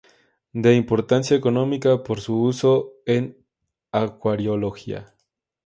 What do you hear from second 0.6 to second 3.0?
importancia económica por su uso